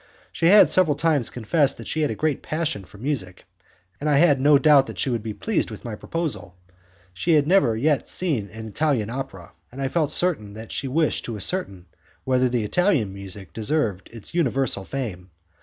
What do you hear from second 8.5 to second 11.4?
Italian opera, and I felt certain that she wished to